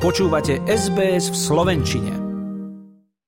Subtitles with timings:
[0.00, 2.12] Počúvate SBS v Slovenčine.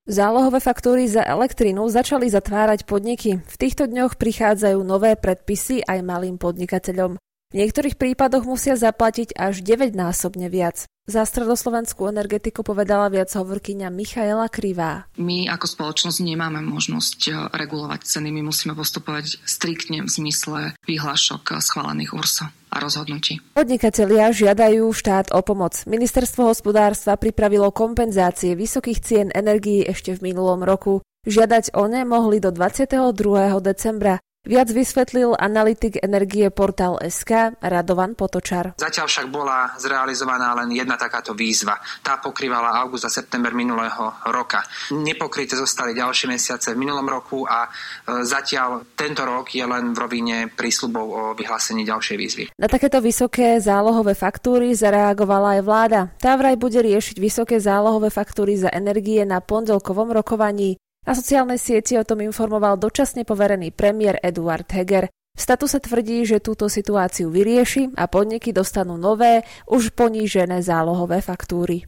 [0.09, 3.45] Zálohové faktúry za elektrínu začali zatvárať podniky.
[3.45, 7.21] V týchto dňoch prichádzajú nové predpisy aj malým podnikateľom.
[7.53, 10.89] V niektorých prípadoch musia zaplatiť až 9-násobne viac.
[11.05, 15.05] Za stredoslovenskú energetiku povedala viac hovorkyňa Michaela Krivá.
[15.21, 21.61] My ako spoločnosť nemáme možnosť e, regulovať ceny, my musíme postupovať striktne v zmysle vyhlášok
[21.61, 23.37] schválených URSA a rozhodnutí.
[23.53, 25.77] Podnikatelia žiadajú štát o pomoc.
[25.85, 31.05] Ministerstvo hospodárstva pripravilo kompenzácie vysokých cien energií ešte v minulom roku.
[31.29, 33.13] Žiadať o ne mohli do 22.
[33.61, 34.17] decembra.
[34.43, 38.75] Viac vysvetlil analytik energie portál SK Radovan Potočar.
[38.75, 41.79] Zatiaľ však bola zrealizovaná len jedna takáto výzva.
[42.03, 44.59] Tá pokrývala august a september minulého roka.
[44.91, 49.97] Nepokryté zostali ďalšie mesiace v minulom roku a e, zatiaľ tento rok je len v
[50.03, 52.43] rovine prísľubov o vyhlásení ďalšej výzvy.
[52.59, 55.99] Na takéto vysoké zálohové faktúry zareagovala aj vláda.
[56.19, 60.82] Tá vraj bude riešiť vysoké zálohové faktúry za energie na pondelkovom rokovaní.
[61.03, 65.11] Na sociálnej sieti o tom informoval dočasne poverený premiér Eduard Heger.
[65.35, 71.83] V statuse tvrdí, že túto situáciu vyrieši a podniky dostanú nové, už ponížené zálohové faktúry.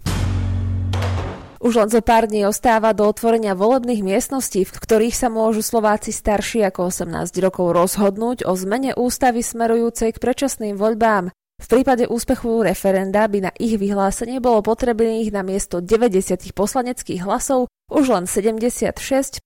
[1.64, 6.12] Už len zo pár dní ostáva do otvorenia volebných miestností, v ktorých sa môžu Slováci
[6.12, 11.32] starší ako 18 rokov rozhodnúť o zmene ústavy smerujúcej k predčasným voľbám.
[11.56, 17.72] V prípade úspechu referenda by na ich vyhlásenie bolo potrebných na miesto 90 poslaneckých hlasov
[17.88, 18.92] už len 76,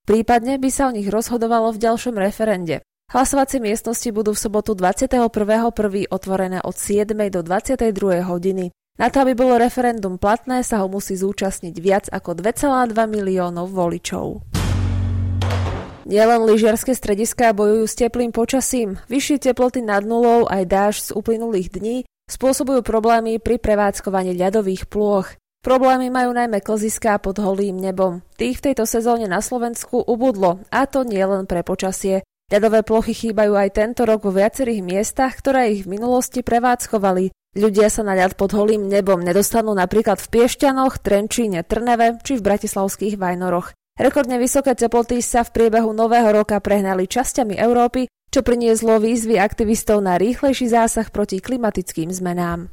[0.08, 2.82] prípadne by sa o nich rozhodovalo v ďalšom referende.
[3.10, 5.30] Hlasovacie miestnosti budú v sobotu 21.1.
[6.14, 7.10] otvorené od 7.
[7.34, 8.22] do 22.
[8.22, 8.70] hodiny.
[9.00, 14.59] Na to, aby bolo referendum platné, sa ho musí zúčastniť viac ako 2,2 miliónov voličov.
[16.10, 21.70] Nielen lyžiarske strediská bojujú s teplým počasím, vyššie teploty nad nulou aj dáž z uplynulých
[21.70, 25.38] dní spôsobujú problémy pri prevádzkovaní ľadových plôch.
[25.62, 28.26] Problémy majú najmä klziská pod holým nebom.
[28.42, 32.26] Tých v tejto sezóne na Slovensku ubudlo, a to nie len pre počasie.
[32.50, 37.30] Ľadové plochy chýbajú aj tento rok vo viacerých miestach, ktoré ich v minulosti prevádzkovali.
[37.54, 42.46] Ľudia sa na ľad pod holým nebom nedostanú napríklad v Piešťanoch, Trenčíne, Trneve či v
[42.50, 43.78] bratislavských Vajnoroch.
[44.00, 50.00] Rekordne vysoké teploty sa v priebehu nového roka prehnali časťami Európy, čo prinieslo výzvy aktivistov
[50.00, 52.72] na rýchlejší zásah proti klimatickým zmenám.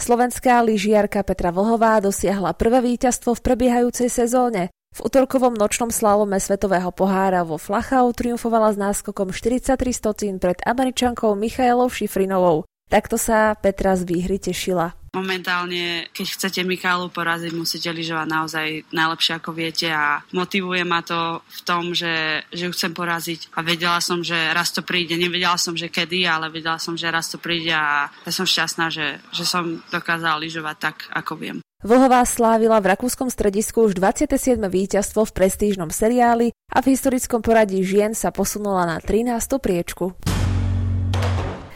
[0.00, 4.72] Slovenská lyžiarka Petra Vlhová dosiahla prvé víťazstvo v prebiehajúcej sezóne.
[4.96, 11.36] V útorkovom nočnom slalome Svetového pohára vo Flachau triumfovala s náskokom 43 stocín pred američankou
[11.36, 12.64] Michailou Šifrinovou.
[12.88, 14.97] Takto sa Petra z výhry tešila.
[15.16, 21.40] Momentálne, keď chcete Mikálu poraziť, musíte lyžovať naozaj najlepšie ako viete a motivuje ma to
[21.44, 25.16] v tom, že, že ju chcem poraziť a vedela som, že raz to príde.
[25.16, 28.92] Nevedela som, že kedy, ale vedela som, že raz to príde a ja som šťastná,
[28.92, 31.58] že, že som dokázala lyžovať tak, ako viem.
[31.78, 34.58] Vlhová slávila v rakúskom stredisku už 27.
[34.58, 39.30] víťazstvo v prestížnom seriáli a v historickom poradí žien sa posunula na 13.
[39.62, 40.18] priečku.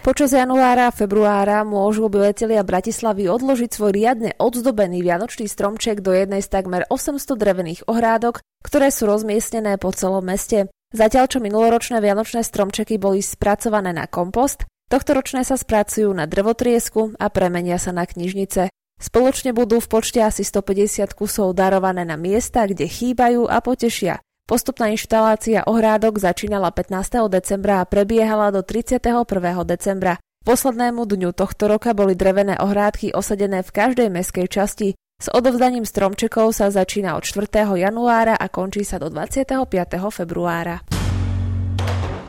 [0.03, 6.43] Počas januára a februára môžu obyvateľia Bratislavy odložiť svoj riadne odzdobený vianočný stromček do jednej
[6.43, 10.67] z takmer 800 drevených ohrádok, ktoré sú rozmiestnené po celom meste.
[10.91, 17.31] Zatiaľ, čo minuloročné vianočné stromčeky boli spracované na kompost, tohtoročné sa spracujú na drvotriesku a
[17.31, 18.75] premenia sa na knižnice.
[18.99, 24.19] Spoločne budú v počte asi 150 kusov darované na miesta, kde chýbajú a potešia.
[24.43, 27.31] Postupná inštalácia ohrádok začínala 15.
[27.31, 29.23] decembra a prebiehala do 31.
[29.63, 30.19] decembra.
[30.43, 34.99] Poslednému dňu tohto roka boli drevené ohrádky osadené v každej meskej časti.
[35.23, 37.47] S odovzdaním stromčekov sa začína od 4.
[37.79, 39.63] januára a končí sa do 25.
[40.11, 40.83] februára.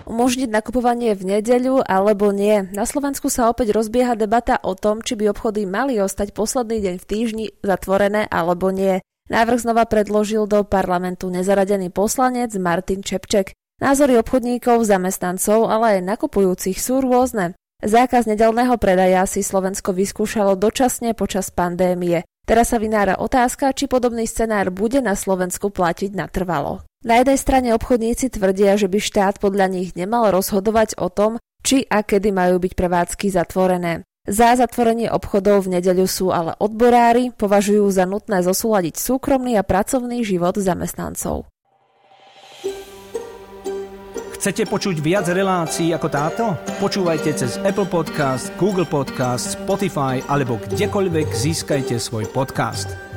[0.05, 2.69] Umožniť nakupovanie v nedeľu alebo nie.
[2.77, 6.95] Na Slovensku sa opäť rozbieha debata o tom, či by obchody mali ostať posledný deň
[7.01, 9.01] v týždni zatvorené alebo nie.
[9.31, 13.55] Návrh znova predložil do parlamentu nezaradený poslanec Martin Čepček.
[13.79, 17.55] Názory obchodníkov, zamestnancov, ale aj nakupujúcich sú rôzne.
[17.83, 22.23] Zákaz nedelného predaja si Slovensko vyskúšalo dočasne počas pandémie.
[22.43, 26.83] Teraz sa vynára otázka, či podobný scenár bude na Slovensku platiť natrvalo.
[27.03, 31.87] Na jednej strane obchodníci tvrdia, že by štát podľa nich nemal rozhodovať o tom, či
[31.87, 34.03] a kedy majú byť prevádzky zatvorené.
[34.23, 40.23] Za zatvorenie obchodov v nedeľu sú ale odborári, považujú za nutné zosúľadiť súkromný a pracovný
[40.23, 41.51] život zamestnancov.
[44.39, 46.55] Chcete počuť viac relácií ako táto?
[46.79, 53.12] Počúvajte cez Apple Podcast, Google Podcast, Spotify alebo kdekoľvek získajte svoj podcast.